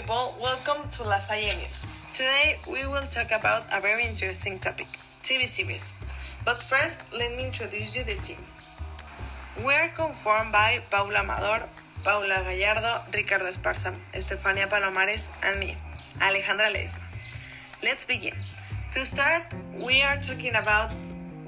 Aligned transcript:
people, 0.00 0.34
welcome 0.40 0.88
to 0.88 1.02
La 1.02 1.18
Salle 1.18 1.52
News. 1.60 1.84
Today 2.14 2.58
we 2.66 2.86
will 2.86 3.04
talk 3.10 3.32
about 3.32 3.64
a 3.76 3.80
very 3.82 4.04
interesting 4.04 4.58
topic, 4.58 4.86
TV 5.22 5.44
series. 5.44 5.92
But 6.44 6.62
first, 6.62 6.96
let 7.12 7.36
me 7.36 7.44
introduce 7.44 7.94
you 7.96 8.04
the 8.04 8.14
team. 8.22 8.38
We 9.58 9.74
are 9.74 9.88
conformed 9.88 10.52
by 10.52 10.78
Paula 10.90 11.18
Amador, 11.18 11.68
Paula 12.02 12.40
Gallardo, 12.48 13.02
Ricardo 13.14 13.44
Esparza, 13.44 13.94
Estefania 14.14 14.66
Palomares, 14.68 15.28
and 15.42 15.60
me, 15.60 15.76
Alejandra 16.20 16.72
Ledesma. 16.72 17.04
Let's 17.82 18.06
begin. 18.06 18.34
To 18.92 19.04
start, 19.04 19.42
we 19.84 20.02
are 20.02 20.16
talking 20.16 20.54
about 20.54 20.90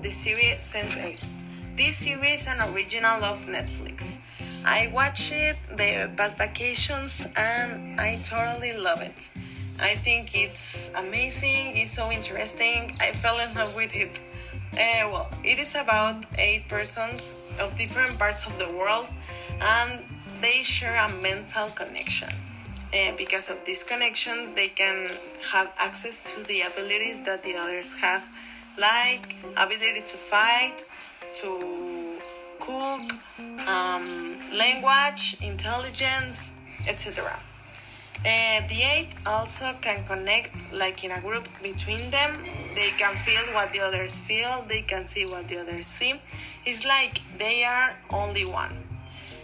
the 0.02 0.10
series 0.10 0.58
Sense8. 0.58 1.24
This 1.76 1.96
series 1.96 2.42
is 2.42 2.48
an 2.48 2.74
original 2.74 3.24
of 3.24 3.46
Netflix. 3.46 4.18
I 4.64 4.90
watched 4.94 5.32
it 5.32 5.56
the 5.70 6.10
past 6.16 6.38
vacations 6.38 7.26
and 7.36 8.00
I 8.00 8.20
totally 8.22 8.72
love 8.74 9.00
it. 9.02 9.30
I 9.80 9.94
think 9.96 10.36
it's 10.36 10.92
amazing, 10.94 11.76
it's 11.76 11.90
so 11.90 12.10
interesting. 12.10 12.96
I 13.00 13.12
fell 13.12 13.38
in 13.40 13.54
love 13.54 13.74
with 13.74 13.94
it. 13.94 14.20
Uh, 14.74 15.10
well, 15.10 15.30
it 15.44 15.58
is 15.58 15.74
about 15.74 16.24
eight 16.38 16.68
persons 16.68 17.34
of 17.60 17.76
different 17.76 18.18
parts 18.18 18.46
of 18.46 18.58
the 18.58 18.70
world 18.78 19.08
and 19.60 20.00
they 20.40 20.62
share 20.62 20.96
a 20.96 21.08
mental 21.20 21.68
connection. 21.70 22.28
Uh, 22.94 23.12
because 23.16 23.48
of 23.48 23.64
this 23.64 23.82
connection, 23.82 24.54
they 24.54 24.68
can 24.68 25.10
have 25.50 25.72
access 25.78 26.32
to 26.32 26.46
the 26.46 26.60
abilities 26.60 27.22
that 27.22 27.42
the 27.42 27.54
others 27.56 27.98
have, 27.98 28.22
like 28.78 29.34
ability 29.56 30.02
to 30.06 30.16
fight, 30.16 30.84
to 31.32 32.18
cook, 32.60 33.12
um, 33.66 34.31
language, 34.52 35.36
intelligence, 35.42 36.54
etc. 36.88 37.38
The 38.72 38.82
eight 38.82 39.14
also 39.26 39.74
can 39.82 40.02
connect, 40.04 40.50
like 40.72 41.04
in 41.04 41.10
a 41.10 41.20
group 41.20 41.46
between 41.62 42.10
them. 42.10 42.30
They 42.74 42.90
can 42.96 43.14
feel 43.16 43.42
what 43.54 43.70
the 43.72 43.80
others 43.80 44.18
feel, 44.18 44.64
they 44.66 44.80
can 44.80 45.06
see 45.06 45.26
what 45.26 45.46
the 45.48 45.58
others 45.58 45.86
see. 45.86 46.14
It's 46.64 46.86
like 46.86 47.20
they 47.36 47.64
are 47.64 47.94
only 48.10 48.46
one. 48.46 48.72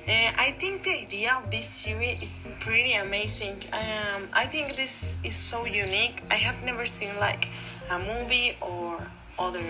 Uh, 0.09 0.33
I 0.39 0.55
think 0.59 0.85
the 0.85 1.03
idea 1.03 1.35
of 1.35 1.51
this 1.51 1.69
series 1.69 2.23
is 2.23 2.57
pretty 2.61 2.95
amazing. 2.95 3.57
Um, 3.75 4.29
I 4.33 4.47
think 4.47 4.77
this 4.77 5.19
is 5.23 5.37
so 5.37 5.67
unique. 5.67 6.23
I 6.31 6.37
have 6.37 6.65
never 6.65 6.87
seen 6.87 7.11
like 7.21 7.49
a 7.91 7.99
movie 7.99 8.57
or 8.63 8.97
other 9.39 9.67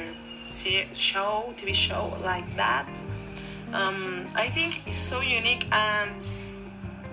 show, 0.95 1.52
TV 1.56 1.75
show 1.75 2.17
like 2.23 2.47
that. 2.55 2.86
Um, 3.72 4.27
I 4.34 4.48
think 4.48 4.86
it's 4.86 4.97
so 4.97 5.20
unique 5.20 5.66
and 5.72 6.11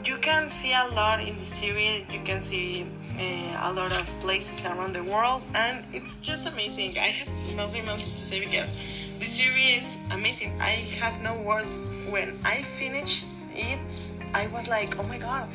you 0.06 0.18
can 0.18 0.50
see 0.50 0.74
a 0.74 0.88
lot 0.94 1.20
in 1.20 1.36
the 1.36 1.44
series. 1.44 2.04
You 2.12 2.20
can 2.24 2.42
see 2.42 2.86
uh, 3.20 3.70
a 3.70 3.74
lot 3.74 3.92
of 3.98 4.08
places 4.20 4.64
around 4.66 4.94
the 4.94 5.04
world, 5.04 5.42
and 5.56 5.84
it's 5.94 6.18
just 6.18 6.46
amazing. 6.46 6.98
I 6.98 7.08
have 7.08 7.56
nothing 7.56 7.88
else 7.88 8.12
to 8.12 8.18
say 8.18 8.40
because 8.40 8.74
the 9.20 9.26
series 9.26 9.78
is 9.78 9.98
amazing. 10.12 10.54
I 10.62 10.86
have 11.00 11.22
no 11.22 11.34
words. 11.36 11.96
When 12.10 12.36
I 12.46 12.62
finished 12.62 13.28
it, 13.56 14.12
I 14.34 14.48
was 14.48 14.68
like, 14.68 15.00
oh 15.00 15.04
my 15.04 15.18
god. 15.18 15.50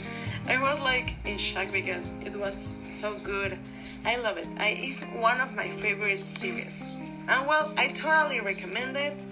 I 0.48 0.60
was 0.60 0.80
like 0.80 1.14
in 1.24 1.38
shock 1.38 1.68
because 1.72 2.12
it 2.24 2.34
was 2.34 2.80
so 2.88 3.16
good. 3.22 3.56
I 4.04 4.16
love 4.16 4.36
it. 4.38 4.48
I, 4.58 4.76
it's 4.80 5.02
one 5.20 5.40
of 5.40 5.54
my 5.54 5.68
favorite 5.68 6.28
series. 6.28 6.90
And 7.28 7.46
well, 7.46 7.72
I 7.76 7.88
totally 7.88 8.40
recommend 8.40 8.96
it. 8.96 9.24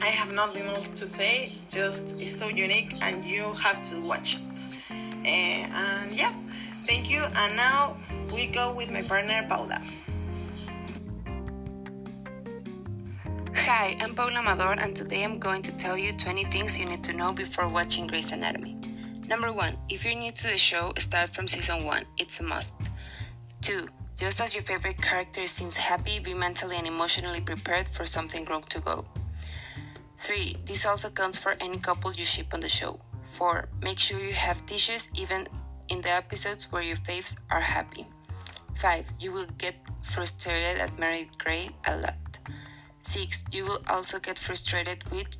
I 0.00 0.06
have 0.06 0.32
nothing 0.32 0.66
else 0.66 0.88
to 0.88 1.06
say, 1.06 1.52
just 1.70 2.20
it's 2.20 2.34
so 2.34 2.48
unique 2.48 2.94
and 3.00 3.24
you 3.24 3.52
have 3.54 3.82
to 3.84 4.00
watch 4.00 4.36
it. 4.36 4.66
Uh, 5.24 5.28
and 5.28 6.14
yeah, 6.14 6.32
thank 6.86 7.10
you. 7.10 7.22
And 7.34 7.56
now 7.56 7.96
we 8.32 8.46
go 8.46 8.72
with 8.72 8.90
my 8.90 9.02
partner 9.02 9.44
Paula. 9.48 9.80
Hi, 13.54 13.96
I'm 14.00 14.14
Paula 14.14 14.38
Amador, 14.38 14.72
and 14.78 14.94
today 14.94 15.24
I'm 15.24 15.38
going 15.38 15.62
to 15.62 15.72
tell 15.72 15.98
you 15.98 16.12
20 16.12 16.44
things 16.44 16.78
you 16.78 16.86
need 16.86 17.02
to 17.04 17.12
know 17.12 17.32
before 17.32 17.66
watching 17.66 18.06
Grey's 18.06 18.30
Anatomy. 18.30 18.76
Number 19.26 19.52
1. 19.52 19.76
If 19.88 20.04
you're 20.04 20.14
new 20.14 20.30
to 20.30 20.46
the 20.46 20.58
show, 20.58 20.92
start 20.98 21.34
from 21.34 21.48
season 21.48 21.84
1. 21.84 22.04
It's 22.18 22.38
a 22.38 22.44
must. 22.44 22.74
2. 23.62 23.88
Just 24.16 24.40
as 24.40 24.54
your 24.54 24.62
favorite 24.62 25.02
character 25.02 25.46
seems 25.46 25.76
happy, 25.76 26.20
be 26.20 26.32
mentally 26.32 26.76
and 26.76 26.86
emotionally 26.86 27.40
prepared 27.40 27.88
for 27.88 28.06
something 28.06 28.44
wrong 28.44 28.62
to 28.68 28.78
go. 28.78 29.04
3. 30.18 30.56
This 30.64 30.86
also 30.86 31.10
counts 31.10 31.38
for 31.38 31.54
any 31.60 31.78
couple 31.78 32.12
you 32.12 32.24
ship 32.24 32.54
on 32.54 32.60
the 32.60 32.68
show. 32.68 33.00
4. 33.24 33.68
Make 33.82 33.98
sure 33.98 34.20
you 34.20 34.32
have 34.32 34.64
tissues 34.66 35.08
even 35.14 35.46
in 35.88 36.00
the 36.00 36.10
episodes 36.10 36.70
where 36.70 36.82
your 36.82 36.96
faves 36.96 37.38
are 37.50 37.60
happy. 37.60 38.06
5. 38.76 39.12
You 39.20 39.32
will 39.32 39.46
get 39.58 39.74
frustrated 40.02 40.80
at 40.80 40.98
Meredith 40.98 41.38
Grey 41.38 41.70
a 41.86 41.96
lot. 41.96 42.38
6. 43.00 43.44
You 43.52 43.64
will 43.64 43.82
also 43.88 44.18
get 44.18 44.38
frustrated 44.38 45.04
with 45.10 45.36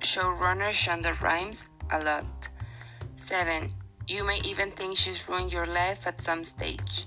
showrunner 0.00 0.70
Shonda 0.70 1.18
Rhimes 1.20 1.68
a 1.90 2.02
lot. 2.02 2.48
7. 3.14 3.72
You 4.06 4.24
may 4.24 4.40
even 4.44 4.70
think 4.70 4.96
she's 4.96 5.28
ruined 5.28 5.52
your 5.52 5.66
life 5.66 6.06
at 6.06 6.20
some 6.20 6.44
stage. 6.44 7.06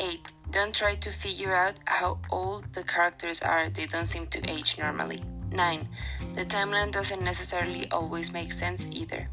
8. 0.00 0.32
Don't 0.50 0.74
try 0.74 0.94
to 0.96 1.10
figure 1.10 1.54
out 1.54 1.74
how 1.86 2.20
old 2.30 2.72
the 2.74 2.84
characters 2.84 3.40
are, 3.40 3.68
they 3.68 3.86
don't 3.86 4.06
seem 4.06 4.26
to 4.28 4.50
age 4.50 4.78
normally. 4.78 5.22
9. 5.52 5.88
The 6.34 6.44
timeline 6.44 6.90
doesn't 6.90 7.22
necessarily 7.22 7.90
always 7.90 8.32
make 8.32 8.52
sense 8.52 8.86
either. 8.90 9.28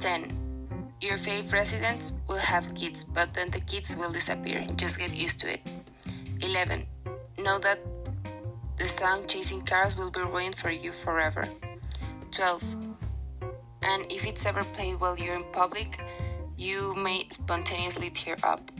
10. 0.00 0.36
Your 1.00 1.16
fave 1.16 1.52
residents 1.52 2.14
will 2.28 2.38
have 2.38 2.74
kids, 2.74 3.04
but 3.04 3.34
then 3.34 3.50
the 3.50 3.60
kids 3.60 3.96
will 3.96 4.10
disappear. 4.10 4.64
Just 4.76 4.98
get 4.98 5.14
used 5.14 5.40
to 5.40 5.52
it. 5.52 5.60
11. 6.40 6.86
Know 7.38 7.58
that 7.58 7.80
the 8.76 8.88
song 8.88 9.26
Chasing 9.26 9.62
Cars 9.62 9.96
will 9.96 10.10
be 10.10 10.20
ruined 10.20 10.56
for 10.56 10.70
you 10.70 10.92
forever. 10.92 11.48
12. 12.30 12.76
And 13.82 14.10
if 14.10 14.26
it's 14.26 14.46
ever 14.46 14.64
played 14.64 14.98
while 14.98 15.16
you're 15.18 15.36
in 15.36 15.44
public, 15.52 16.00
you 16.56 16.94
may 16.94 17.26
spontaneously 17.30 18.10
tear 18.10 18.36
up. 18.42 18.70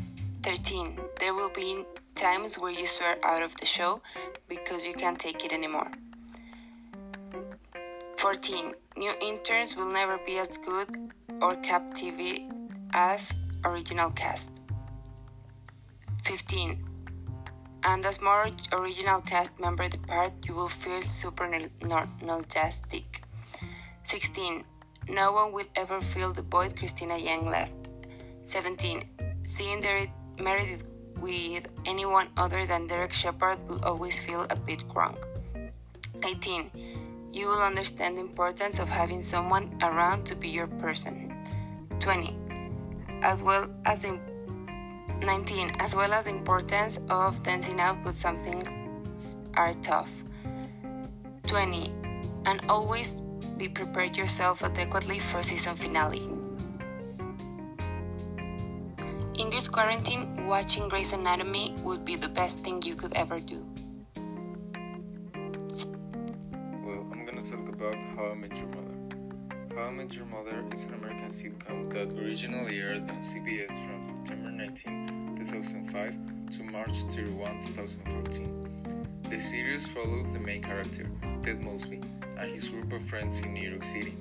13. 0.42 0.98
There 1.20 1.34
will 1.34 1.50
be 1.50 1.84
times 2.14 2.58
where 2.58 2.70
you 2.70 2.86
swear 2.86 3.16
out 3.22 3.42
of 3.42 3.56
the 3.56 3.66
show 3.66 4.00
because 4.48 4.86
you 4.86 4.94
can't 4.94 5.18
take 5.18 5.44
it 5.44 5.52
anymore. 5.52 5.90
14. 8.24 8.72
New 8.96 9.12
interns 9.20 9.76
will 9.76 9.92
never 9.92 10.16
be 10.24 10.38
as 10.38 10.56
good 10.56 10.88
or 11.42 11.56
captivating 11.56 12.72
as 12.94 13.34
original 13.66 14.08
cast. 14.12 14.62
15. 16.24 16.82
And 17.82 18.06
as 18.06 18.22
more 18.22 18.48
original 18.72 19.20
cast 19.20 19.60
member 19.60 19.88
depart, 19.88 20.32
you 20.46 20.54
will 20.54 20.70
feel 20.70 21.02
super 21.02 21.46
nostalgic. 22.22 23.22
16. 24.04 24.64
No 25.10 25.32
one 25.32 25.52
will 25.52 25.68
ever 25.76 26.00
fill 26.00 26.32
the 26.32 26.40
void 26.40 26.78
Cristina 26.78 27.18
Yang 27.18 27.44
left. 27.50 27.90
17. 28.44 29.04
Seeing 29.44 29.84
Meredith 30.40 30.88
with 31.20 31.68
anyone 31.84 32.30
other 32.38 32.64
than 32.64 32.86
Derek 32.86 33.12
Shepherd 33.12 33.58
will 33.68 33.84
always 33.84 34.18
feel 34.18 34.46
a 34.48 34.56
bit 34.56 34.82
wrong. 34.94 35.18
18 36.24 37.03
you 37.34 37.48
will 37.48 37.62
understand 37.62 38.16
the 38.16 38.20
importance 38.20 38.78
of 38.78 38.88
having 38.88 39.20
someone 39.20 39.76
around 39.82 40.24
to 40.24 40.36
be 40.36 40.48
your 40.48 40.68
person. 40.68 41.34
20. 41.98 42.36
As 43.22 43.42
well 43.42 43.68
as 43.84 44.04
in 44.04 44.20
19. 45.20 45.74
As 45.80 45.96
well 45.96 46.12
as 46.12 46.26
the 46.26 46.30
importance 46.30 47.00
of 47.10 47.42
dancing 47.42 47.80
out 47.80 48.02
with 48.04 48.14
something 48.14 48.62
are 49.54 49.72
tough. 49.82 50.10
20. 51.48 51.92
And 52.46 52.60
always 52.68 53.20
be 53.56 53.68
prepared 53.68 54.16
yourself 54.16 54.62
adequately 54.62 55.18
for 55.18 55.42
season 55.42 55.74
finale. 55.74 56.22
In 59.34 59.50
this 59.50 59.68
quarantine, 59.68 60.46
watching 60.46 60.88
Grey's 60.88 61.12
Anatomy 61.12 61.74
would 61.82 62.04
be 62.04 62.14
the 62.14 62.28
best 62.28 62.60
thing 62.60 62.80
you 62.82 62.94
could 62.94 63.12
ever 63.14 63.40
do. 63.40 63.66
How 68.34 68.40
I 68.40 68.48
Met 68.48 68.58
Your 68.58 68.66
Mother. 68.66 69.76
How 69.76 69.82
I 69.82 69.90
Met 69.92 70.16
Your 70.16 70.26
Mother 70.26 70.64
is 70.72 70.86
an 70.86 70.94
American 70.94 71.28
sitcom 71.28 71.92
that 71.92 72.20
originally 72.20 72.80
aired 72.80 73.08
on 73.08 73.22
CBS 73.22 73.70
from 73.86 74.02
September 74.02 74.50
19, 74.50 75.36
2005 75.38 76.16
to 76.50 76.64
March 76.64 77.04
31, 77.10 77.62
2014. 77.62 79.20
The 79.30 79.38
series 79.38 79.86
follows 79.86 80.32
the 80.32 80.40
main 80.40 80.62
character, 80.64 81.08
Ted 81.44 81.60
Mosby, 81.60 82.00
and 82.36 82.50
his 82.50 82.66
group 82.70 82.92
of 82.92 83.04
friends 83.04 83.38
in 83.38 83.54
New 83.54 83.70
York 83.70 83.84
City. 83.84 84.16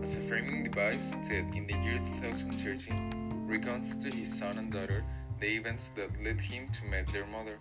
As 0.00 0.14
a 0.14 0.20
framing 0.20 0.62
device, 0.62 1.16
Ted, 1.24 1.52
in 1.52 1.66
the 1.66 1.76
year 1.78 1.98
2013, 2.20 3.46
recounts 3.48 3.96
to 3.96 4.10
his 4.12 4.32
son 4.32 4.58
and 4.58 4.72
daughter 4.72 5.02
the 5.40 5.48
events 5.48 5.88
that 5.96 6.10
led 6.22 6.40
him 6.40 6.68
to 6.68 6.84
meet 6.84 7.12
their 7.12 7.26
mother. 7.26 7.58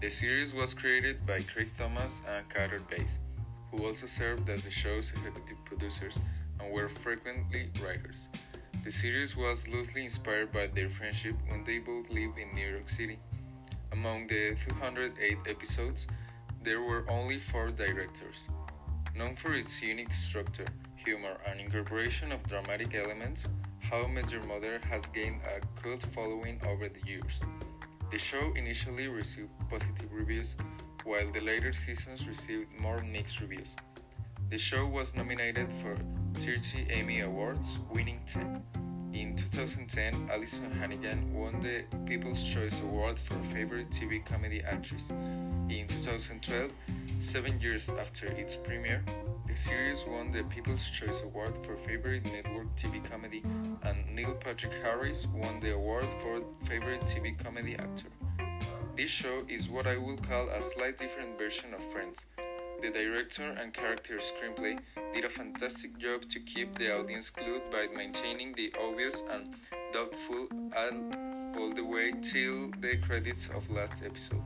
The 0.00 0.10
series 0.10 0.52
was 0.52 0.74
created 0.74 1.24
by 1.24 1.42
Craig 1.42 1.70
Thomas 1.78 2.22
and 2.28 2.48
Carter 2.48 2.80
Bays 2.90 3.20
who 3.70 3.86
also 3.86 4.06
served 4.06 4.48
as 4.48 4.62
the 4.62 4.70
show's 4.70 5.12
executive 5.12 5.64
producers 5.64 6.20
and 6.60 6.72
were 6.72 6.88
frequently 6.88 7.70
writers. 7.82 8.28
The 8.84 8.92
series 8.92 9.36
was 9.36 9.68
loosely 9.68 10.04
inspired 10.04 10.52
by 10.52 10.68
their 10.68 10.88
friendship 10.88 11.34
when 11.48 11.64
they 11.64 11.78
both 11.78 12.08
lived 12.10 12.38
in 12.38 12.54
New 12.54 12.66
York 12.66 12.88
City. 12.88 13.18
Among 13.92 14.26
the 14.26 14.56
208 14.66 15.38
episodes, 15.46 16.06
there 16.62 16.80
were 16.80 17.04
only 17.08 17.38
four 17.38 17.70
directors. 17.70 18.48
Known 19.14 19.36
for 19.36 19.54
its 19.54 19.82
unique 19.82 20.12
structure, 20.12 20.66
humor, 20.96 21.36
and 21.46 21.60
incorporation 21.60 22.32
of 22.32 22.46
dramatic 22.48 22.94
elements, 22.94 23.48
How 23.80 24.04
I 24.04 24.08
Met 24.08 24.30
Your 24.30 24.44
Mother 24.44 24.80
has 24.88 25.06
gained 25.06 25.40
a 25.42 25.60
cult 25.82 26.02
following 26.02 26.60
over 26.66 26.88
the 26.88 27.04
years. 27.06 27.40
The 28.10 28.18
show 28.18 28.52
initially 28.54 29.08
received 29.08 29.50
positive 29.68 30.12
reviews, 30.12 30.56
while 31.08 31.32
the 31.32 31.40
later 31.40 31.72
seasons 31.72 32.28
received 32.28 32.70
more 32.78 33.00
mixed 33.00 33.40
reviews. 33.40 33.74
The 34.50 34.58
show 34.58 34.86
was 34.86 35.14
nominated 35.14 35.72
for 35.80 35.96
30 36.34 36.86
Emmy 36.90 37.20
Awards, 37.20 37.78
winning 37.90 38.20
10. 38.26 38.62
In 39.14 39.34
2010, 39.34 40.28
Alyson 40.30 40.70
Hannigan 40.70 41.32
won 41.32 41.62
the 41.62 41.84
People's 42.04 42.44
Choice 42.44 42.82
Award 42.82 43.18
for 43.18 43.42
Favorite 43.44 43.88
TV 43.88 44.22
Comedy 44.22 44.60
Actress. 44.60 45.08
In 45.70 45.86
2012, 45.88 46.70
seven 47.20 47.58
years 47.58 47.88
after 47.88 48.26
its 48.26 48.54
premiere, 48.56 49.02
the 49.46 49.56
series 49.56 50.04
won 50.06 50.30
the 50.30 50.42
People's 50.44 50.90
Choice 50.90 51.22
Award 51.22 51.54
for 51.64 51.74
Favorite 51.78 52.26
Network 52.26 52.68
TV 52.76 53.02
Comedy, 53.10 53.42
and 53.82 54.14
Neil 54.14 54.34
Patrick 54.34 54.74
Harris 54.82 55.26
won 55.28 55.58
the 55.60 55.72
award 55.72 56.06
for 56.20 56.42
Favorite 56.66 57.00
TV 57.00 57.36
Comedy 57.42 57.76
Actor. 57.76 58.10
This 58.98 59.10
show 59.10 59.38
is 59.48 59.68
what 59.68 59.86
I 59.86 59.96
would 59.96 60.28
call 60.28 60.48
a 60.48 60.60
slight 60.60 60.98
different 60.98 61.38
version 61.38 61.72
of 61.72 61.80
Friends. 61.92 62.26
The 62.82 62.90
director 62.90 63.44
and 63.44 63.72
character 63.72 64.18
screenplay 64.18 64.80
did 65.14 65.24
a 65.24 65.28
fantastic 65.28 65.96
job 65.98 66.28
to 66.28 66.40
keep 66.40 66.76
the 66.76 66.98
audience 66.98 67.30
glued 67.30 67.62
by 67.70 67.86
maintaining 67.94 68.56
the 68.56 68.74
obvious 68.76 69.22
and 69.30 69.54
doubtful 69.92 70.48
all 70.74 71.72
the 71.72 71.84
way 71.84 72.12
till 72.20 72.72
the 72.80 72.96
credits 73.06 73.48
of 73.54 73.70
last 73.70 74.02
episode. 74.04 74.42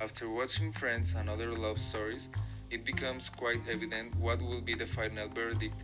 After 0.00 0.30
watching 0.30 0.72
Friends 0.72 1.12
and 1.14 1.28
other 1.28 1.52
love 1.52 1.78
stories, 1.78 2.30
it 2.70 2.86
becomes 2.86 3.28
quite 3.28 3.60
evident 3.68 4.16
what 4.16 4.40
will 4.40 4.62
be 4.62 4.74
the 4.74 4.86
final 4.86 5.28
verdict. 5.28 5.76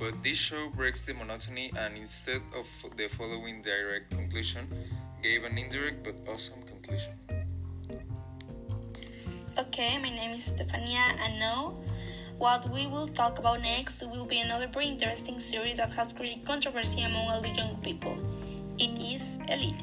But 0.00 0.20
this 0.24 0.36
show 0.36 0.68
breaks 0.70 1.06
the 1.06 1.14
monotony 1.14 1.72
and 1.78 1.96
instead 1.96 2.42
of 2.56 2.66
the 2.96 3.06
following 3.06 3.62
direct 3.62 4.10
conclusion, 4.10 4.66
gave 5.22 5.44
an 5.44 5.56
indirect 5.56 6.02
but 6.02 6.16
awesome 6.28 6.62
conclusion. 6.66 7.14
Okay, 9.58 9.96
my 9.96 10.10
name 10.10 10.32
is 10.32 10.52
Stefania, 10.52 11.16
and 11.18 11.40
now 11.40 11.72
what 12.36 12.68
we 12.68 12.86
will 12.88 13.08
talk 13.08 13.38
about 13.38 13.62
next 13.62 14.04
will 14.06 14.26
be 14.26 14.40
another 14.40 14.66
very 14.66 14.84
interesting 14.84 15.38
series 15.38 15.78
that 15.78 15.88
has 15.92 16.12
created 16.12 16.44
controversy 16.44 17.00
among 17.00 17.26
all 17.30 17.40
the 17.40 17.48
young 17.48 17.74
people. 17.76 18.18
It 18.78 19.00
is 19.00 19.38
Elite. 19.48 19.82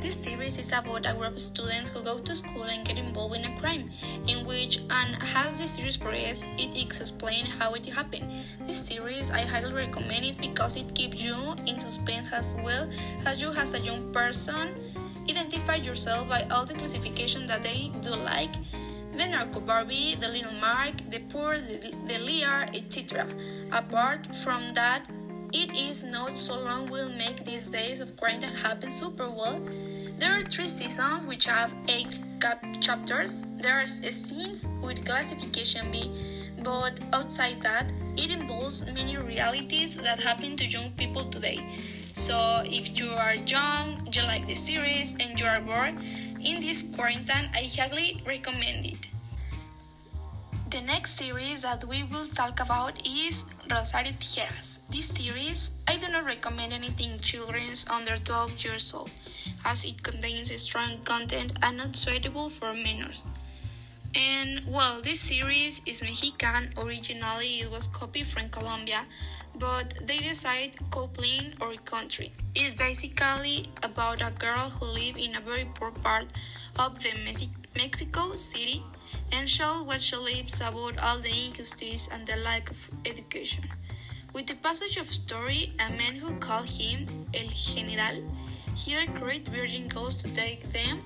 This 0.00 0.16
series 0.16 0.58
is 0.58 0.72
about 0.72 1.06
a 1.08 1.14
group 1.14 1.36
of 1.36 1.42
students 1.42 1.88
who 1.88 2.02
go 2.02 2.18
to 2.18 2.34
school 2.34 2.64
and 2.64 2.84
get 2.84 2.98
involved 2.98 3.36
in 3.36 3.44
a 3.44 3.60
crime, 3.60 3.90
in 4.26 4.44
which, 4.44 4.78
and 4.90 5.16
as 5.36 5.60
the 5.60 5.68
series 5.68 5.96
progresses, 5.96 6.44
it 6.58 6.76
is 6.76 7.00
explained 7.00 7.46
how 7.46 7.74
it 7.74 7.86
happened. 7.86 8.28
This 8.66 8.84
series, 8.84 9.30
I 9.30 9.42
highly 9.42 9.72
recommend 9.72 10.24
it 10.24 10.38
because 10.38 10.74
it 10.74 10.96
keeps 10.96 11.22
you 11.22 11.36
in 11.68 11.78
suspense 11.78 12.32
as 12.32 12.56
well 12.64 12.90
as 13.24 13.40
you, 13.40 13.52
as 13.52 13.74
a 13.74 13.78
young 13.78 14.12
person, 14.12 14.74
identify 15.30 15.76
yourself 15.76 16.28
by 16.28 16.42
all 16.50 16.64
the 16.64 16.74
classification 16.74 17.46
that 17.46 17.62
they 17.62 17.92
do 18.00 18.10
like 18.10 18.50
the 19.12 19.26
narco 19.26 19.60
Barbie, 19.60 20.16
the 20.20 20.28
little 20.28 20.52
Mark, 20.52 20.92
the 21.10 21.20
poor, 21.30 21.58
the, 21.58 21.94
the 22.06 22.18
Lear, 22.18 22.66
etc. 22.74 23.26
Apart 23.70 24.34
from 24.36 24.74
that, 24.74 25.06
it 25.52 25.76
is 25.76 26.02
not 26.02 26.36
so 26.36 26.58
long 26.58 26.88
will 26.90 27.10
make 27.10 27.44
these 27.44 27.70
days 27.70 28.00
of 28.00 28.16
quarantine 28.16 28.50
happen 28.50 28.90
super 28.90 29.28
well. 29.28 29.60
There 30.18 30.38
are 30.38 30.42
three 30.42 30.68
seasons 30.68 31.26
which 31.26 31.44
have 31.44 31.74
eight 31.88 32.18
chapters. 32.80 33.44
There 33.60 33.80
are 33.80 33.86
scenes 33.86 34.68
with 34.80 35.04
classification 35.04 35.90
B, 35.92 36.10
but 36.62 37.00
outside 37.12 37.60
that, 37.62 37.92
it 38.16 38.30
involves 38.30 38.86
many 38.86 39.16
realities 39.16 39.96
that 39.96 40.20
happen 40.20 40.56
to 40.56 40.66
young 40.66 40.92
people 40.92 41.24
today. 41.26 41.60
So 42.12 42.62
if 42.64 42.98
you 42.98 43.10
are 43.10 43.34
young, 43.34 44.08
you 44.12 44.22
like 44.22 44.46
the 44.46 44.54
series, 44.54 45.16
and 45.18 45.38
you 45.38 45.46
are 45.46 45.60
bored, 45.60 45.94
in 46.44 46.60
this 46.60 46.82
quarantine, 46.82 47.50
I 47.54 47.70
highly 47.74 48.22
recommend 48.26 48.86
it. 48.86 49.06
The 50.70 50.80
next 50.80 51.18
series 51.18 51.62
that 51.62 51.84
we 51.86 52.02
will 52.02 52.26
talk 52.28 52.60
about 52.60 53.06
is 53.06 53.44
Rosario 53.70 54.12
Tijeras. 54.12 54.78
This 54.90 55.08
series, 55.08 55.70
I 55.86 55.96
do 55.98 56.08
not 56.08 56.24
recommend 56.24 56.72
anything 56.72 57.18
children's 57.20 57.86
under 57.88 58.16
12 58.16 58.64
years 58.64 58.94
old, 58.94 59.10
as 59.64 59.84
it 59.84 60.02
contains 60.02 60.50
strong 60.60 60.98
content 61.04 61.52
and 61.62 61.76
not 61.76 61.94
suitable 61.94 62.48
for 62.48 62.72
minors. 62.72 63.24
And 64.14 64.62
well, 64.66 65.00
this 65.00 65.20
series 65.20 65.80
is 65.86 66.02
Mexican. 66.02 66.72
Originally, 66.76 67.60
it 67.60 67.70
was 67.70 67.88
copied 67.88 68.26
from 68.26 68.50
Colombia, 68.50 69.04
but 69.58 69.94
they 70.06 70.18
decide 70.18 70.76
coupling 70.90 71.54
or 71.60 71.74
country. 71.84 72.32
It 72.54 72.62
is 72.62 72.74
basically 72.74 73.66
about 73.82 74.20
a 74.20 74.30
girl 74.30 74.68
who 74.68 74.86
lives 74.86 75.18
in 75.18 75.36
a 75.36 75.40
very 75.40 75.66
poor 75.74 75.90
part 75.90 76.26
of 76.78 77.02
the 77.02 77.12
Mexico 77.74 78.34
City 78.34 78.82
and 79.32 79.48
shows 79.48 79.84
what 79.84 80.02
she 80.02 80.16
lives 80.16 80.60
about 80.60 80.98
all 80.98 81.18
the 81.18 81.46
injustice 81.46 82.08
and 82.12 82.26
the 82.26 82.36
lack 82.36 82.70
of 82.70 82.90
education. 83.06 83.64
With 84.34 84.46
the 84.46 84.56
passage 84.56 84.96
of 84.96 85.12
story, 85.12 85.72
a 85.78 85.90
man 85.90 86.16
who 86.16 86.34
called 86.36 86.68
him 86.68 87.26
El 87.34 87.48
General, 87.48 88.22
he 88.74 88.96
recruits 88.96 89.48
virgin 89.48 89.88
girls 89.88 90.22
to 90.22 90.32
take 90.32 90.64
them, 90.72 91.02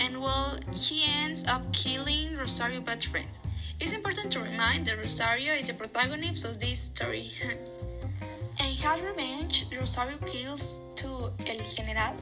and 0.00 0.20
well, 0.20 0.56
he 0.74 1.04
ends 1.22 1.44
up 1.46 1.72
killing 1.72 2.36
Rosario 2.36 2.80
best 2.80 3.06
friends. 3.08 3.40
It's 3.80 3.92
important 3.92 4.32
to 4.32 4.40
remind 4.40 4.86
that 4.86 4.98
Rosario 4.98 5.54
is 5.54 5.66
the 5.68 5.74
protagonist 5.74 6.44
of 6.44 6.58
this 6.58 6.78
story. 6.78 7.30
and 8.60 8.74
has 8.78 9.00
revenge, 9.02 9.66
Rosario 9.76 10.18
kills 10.18 10.80
to 10.96 11.32
El 11.46 11.58
General, 11.76 12.14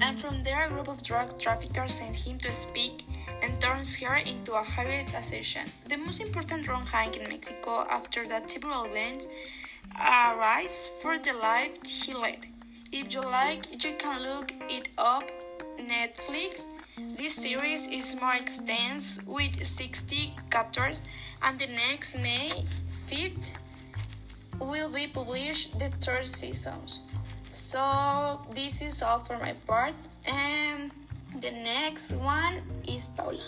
and 0.00 0.18
from 0.18 0.42
there 0.42 0.66
a 0.66 0.68
group 0.68 0.88
of 0.88 1.02
drug 1.02 1.38
traffickers 1.38 1.94
send 1.94 2.16
him 2.16 2.38
to 2.38 2.52
speak 2.52 3.04
and 3.42 3.60
turns 3.60 3.96
her 3.96 4.16
into 4.16 4.52
a 4.54 4.62
hired 4.62 5.06
assassin. 5.14 5.70
The 5.88 5.96
most 5.96 6.20
important 6.20 6.68
wrong 6.68 6.86
hang 6.86 7.14
in 7.14 7.28
Mexico 7.28 7.86
after 7.88 8.26
that 8.28 8.50
several 8.50 8.84
events 8.84 9.28
arise 9.98 10.90
for 11.00 11.18
the 11.18 11.32
life 11.34 11.76
he 11.86 12.14
led. 12.14 12.46
If 12.92 13.12
you 13.14 13.20
like, 13.20 13.84
you 13.84 13.94
can 13.98 14.22
look 14.22 14.52
it 14.68 14.88
up 14.98 15.30
Netflix. 15.78 16.68
This 16.96 17.36
series 17.36 17.88
is 17.88 18.16
more 18.18 18.32
extensive 18.32 19.28
with 19.28 19.62
60 19.62 20.32
chapters, 20.50 21.02
and 21.42 21.58
the 21.58 21.66
next 21.66 22.16
May 22.16 22.48
5th 23.06 23.52
will 24.58 24.88
be 24.88 25.06
published 25.06 25.78
the 25.78 25.90
third 26.00 26.26
season. 26.26 26.80
So 27.50 28.40
this 28.54 28.80
is 28.80 29.02
all 29.02 29.18
for 29.18 29.36
my 29.38 29.52
part, 29.68 29.92
and 30.24 30.90
the 31.36 31.50
next 31.50 32.12
one 32.12 32.64
is 32.88 33.08
Paula. 33.12 33.44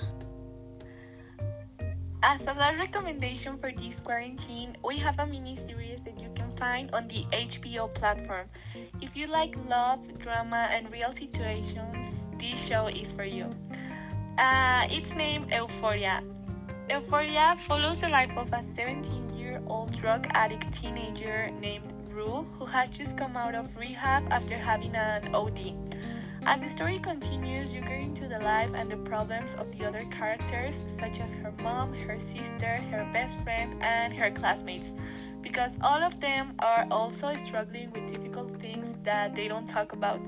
As 2.22 2.42
a 2.42 2.52
last 2.52 2.76
recommendation 2.76 3.56
for 3.56 3.72
this 3.72 3.98
quarantine, 3.98 4.76
we 4.84 4.98
have 4.98 5.18
a 5.20 5.26
mini 5.26 5.56
series 5.56 6.00
that 6.04 6.20
you 6.20 6.28
can 6.34 6.52
find 6.56 6.92
on 6.92 7.08
the 7.08 7.24
HBO 7.32 7.88
platform. 7.94 8.44
If 9.00 9.16
you 9.16 9.26
like 9.26 9.56
love, 9.70 10.04
drama, 10.18 10.68
and 10.68 10.92
real 10.92 11.14
situations, 11.14 12.27
this 12.38 12.66
show 12.66 12.86
is 12.86 13.12
for 13.12 13.24
you. 13.24 13.50
Uh, 14.38 14.86
it's 14.90 15.14
named 15.14 15.52
Euphoria. 15.52 16.22
Euphoria 16.90 17.56
follows 17.58 18.00
the 18.00 18.08
life 18.08 18.36
of 18.36 18.52
a 18.52 18.62
17 18.62 19.30
year 19.36 19.60
old 19.66 19.92
drug 19.92 20.26
addict 20.30 20.72
teenager 20.72 21.50
named 21.60 21.92
Rue 22.10 22.46
who 22.58 22.64
has 22.64 22.88
just 22.88 23.16
come 23.16 23.36
out 23.36 23.54
of 23.54 23.76
rehab 23.76 24.26
after 24.30 24.56
having 24.56 24.94
an 24.94 25.34
OD. 25.34 25.74
As 26.46 26.62
the 26.62 26.68
story 26.68 26.98
continues, 26.98 27.74
you 27.74 27.80
get 27.80 28.00
into 28.00 28.28
the 28.28 28.38
life 28.38 28.72
and 28.74 28.90
the 28.90 28.96
problems 28.96 29.54
of 29.56 29.76
the 29.76 29.86
other 29.86 30.04
characters, 30.10 30.74
such 30.98 31.20
as 31.20 31.34
her 31.34 31.52
mom, 31.62 31.92
her 31.92 32.18
sister, 32.18 32.76
her 32.90 33.08
best 33.12 33.36
friend, 33.40 33.74
and 33.82 34.14
her 34.14 34.30
classmates, 34.30 34.94
because 35.42 35.78
all 35.82 36.02
of 36.02 36.20
them 36.20 36.54
are 36.60 36.86
also 36.90 37.34
struggling 37.36 37.90
with 37.90 38.10
difficult 38.10 38.58
things 38.60 38.94
that 39.02 39.34
they 39.34 39.48
don't 39.48 39.66
talk 39.68 39.92
about. 39.92 40.20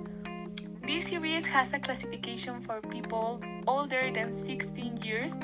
This 0.87 1.09
series 1.09 1.47
has 1.47 1.73
a 1.73 1.79
classification 1.79 2.61
for 2.61 2.81
people 2.81 3.41
older 3.67 4.11
than 4.13 4.33
16 4.33 4.97
years 4.99 5.35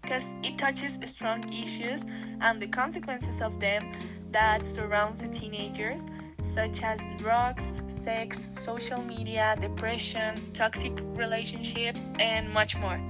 because 0.00 0.34
it 0.42 0.58
touches 0.58 0.98
strong 1.04 1.52
issues 1.52 2.04
and 2.40 2.60
the 2.60 2.66
consequences 2.66 3.40
of 3.40 3.58
them 3.60 3.92
that 4.32 4.66
surrounds 4.66 5.20
the 5.20 5.28
teenagers 5.28 6.00
such 6.42 6.82
as 6.82 7.00
drugs, 7.18 7.82
sex, 7.86 8.48
social 8.60 9.00
media, 9.02 9.56
depression, 9.60 10.50
toxic 10.52 10.92
relationships, 11.14 12.00
and 12.18 12.52
much 12.52 12.76
more. 12.76 13.00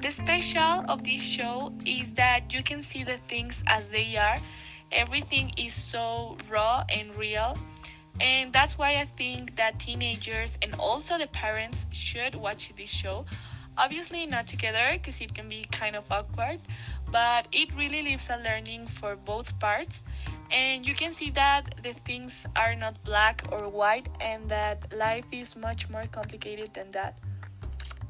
The 0.00 0.12
special 0.12 0.84
of 0.88 1.02
this 1.02 1.20
show 1.20 1.72
is 1.84 2.12
that 2.12 2.52
you 2.52 2.62
can 2.62 2.82
see 2.82 3.02
the 3.02 3.18
things 3.28 3.60
as 3.66 3.82
they 3.90 4.16
are. 4.16 4.38
Everything 4.92 5.52
is 5.56 5.74
so 5.74 6.36
raw 6.48 6.84
and 6.88 7.14
real. 7.16 7.56
And 8.20 8.52
that's 8.52 8.76
why 8.76 8.96
I 8.96 9.08
think 9.16 9.56
that 9.56 9.78
teenagers 9.78 10.50
and 10.62 10.74
also 10.74 11.18
the 11.18 11.28
parents 11.28 11.78
should 11.90 12.34
watch 12.34 12.72
this 12.76 12.90
show. 12.90 13.24
Obviously, 13.76 14.26
not 14.26 14.48
together 14.48 14.90
because 14.94 15.20
it 15.20 15.34
can 15.34 15.48
be 15.48 15.64
kind 15.70 15.94
of 15.94 16.04
awkward, 16.10 16.60
but 17.12 17.46
it 17.52 17.72
really 17.76 18.02
leaves 18.02 18.28
a 18.28 18.36
learning 18.38 18.88
for 18.88 19.14
both 19.14 19.56
parts. 19.60 20.02
And 20.50 20.84
you 20.84 20.94
can 20.94 21.12
see 21.14 21.30
that 21.32 21.76
the 21.82 21.92
things 22.04 22.44
are 22.56 22.74
not 22.74 23.02
black 23.04 23.44
or 23.52 23.68
white, 23.68 24.08
and 24.20 24.48
that 24.48 24.92
life 24.96 25.26
is 25.30 25.54
much 25.54 25.88
more 25.90 26.06
complicated 26.10 26.74
than 26.74 26.90
that. 26.90 27.18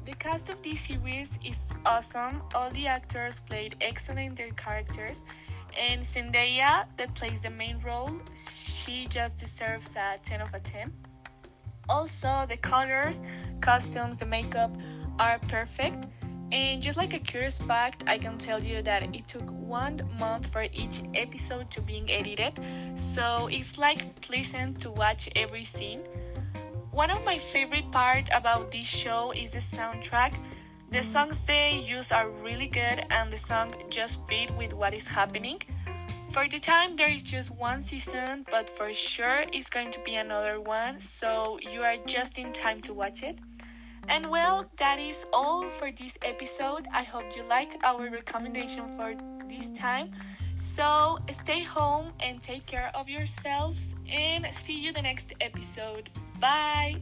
The 0.05 0.15
cast 0.15 0.49
of 0.49 0.63
this 0.63 0.81
series 0.81 1.37
is 1.45 1.59
awesome. 1.85 2.41
All 2.55 2.71
the 2.71 2.87
actors 2.87 3.41
played 3.41 3.75
excellent 3.79 4.37
their 4.37 4.51
characters, 4.51 5.17
and 5.77 6.03
Zendaya, 6.03 6.85
that 6.97 7.13
plays 7.15 7.41
the 7.41 7.49
main 7.49 7.79
role, 7.85 8.11
she 8.35 9.07
just 9.07 9.37
deserves 9.37 9.87
a 9.95 10.17
10 10.25 10.41
of 10.41 10.53
a 10.53 10.59
10. 10.59 10.93
Also, 11.87 12.45
the 12.47 12.57
colors, 12.57 13.21
costumes, 13.61 14.19
the 14.19 14.25
makeup 14.25 14.71
are 15.19 15.39
perfect. 15.47 16.05
And 16.51 16.81
just 16.81 16.97
like 16.97 17.13
a 17.13 17.19
curious 17.19 17.59
fact, 17.59 18.03
I 18.07 18.17
can 18.17 18.37
tell 18.37 18.63
you 18.63 18.81
that 18.81 19.03
it 19.15 19.27
took 19.27 19.47
one 19.51 20.01
month 20.19 20.47
for 20.47 20.63
each 20.63 21.01
episode 21.13 21.69
to 21.71 21.81
being 21.81 22.09
edited, 22.09 22.59
so 22.95 23.47
it's 23.51 23.77
like 23.77 24.19
pleasant 24.21 24.81
to 24.81 24.89
watch 24.89 25.29
every 25.35 25.63
scene. 25.63 26.01
One 26.91 27.11
of 27.11 27.23
my 27.23 27.37
favorite 27.37 27.91
part 27.91 28.27
about 28.33 28.71
this 28.71 28.87
show 28.87 29.31
is 29.31 29.51
the 29.51 29.59
soundtrack. 29.59 30.33
The 30.91 31.03
songs 31.03 31.39
they 31.45 31.77
use 31.77 32.11
are 32.11 32.29
really 32.29 32.65
good 32.65 33.05
and 33.11 33.31
the 33.31 33.37
song 33.37 33.73
just 33.89 34.19
fit 34.27 34.49
with 34.57 34.73
what 34.73 34.93
is 34.93 35.07
happening. 35.07 35.61
For 36.31 36.47
the 36.47 36.59
time 36.59 36.95
there 36.95 37.09
is 37.09 37.21
just 37.21 37.51
one 37.51 37.83
season, 37.83 38.45
but 38.49 38.69
for 38.69 38.91
sure 38.91 39.43
it's 39.53 39.69
going 39.69 39.91
to 39.91 39.99
be 40.01 40.15
another 40.15 40.59
one, 40.59 40.99
so 40.99 41.59
you 41.61 41.81
are 41.81 41.97
just 42.05 42.39
in 42.39 42.51
time 42.51 42.81
to 42.81 42.93
watch 42.93 43.21
it. 43.21 43.37
And 44.07 44.31
well, 44.31 44.65
that 44.77 44.99
is 44.99 45.25
all 45.31 45.69
for 45.77 45.91
this 45.91 46.13
episode. 46.23 46.87
I 46.91 47.03
hope 47.03 47.35
you 47.35 47.43
like 47.43 47.77
our 47.83 48.09
recommendation 48.09 48.97
for 48.97 49.13
this 49.47 49.67
time. 49.77 50.11
So 50.75 51.19
stay 51.43 51.61
home 51.61 52.13
and 52.19 52.41
take 52.41 52.65
care 52.65 52.91
of 52.95 53.07
yourselves 53.07 53.77
and 54.11 54.47
see 54.65 54.79
you 54.79 54.91
the 54.91 55.03
next 55.03 55.33
episode. 55.39 56.09
Bye. 56.39 56.97